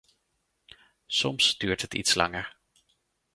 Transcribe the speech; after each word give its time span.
Soms 1.07 1.57
duurt 1.59 1.81
het 1.81 1.93
iets 1.93 2.13
langer. 2.15 2.57